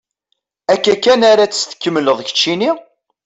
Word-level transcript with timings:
Akka 0.73 0.95
kan 1.03 1.21
ara 1.31 1.45
tt-tkemmleḍ 1.49 2.19
keččini? 2.27 2.71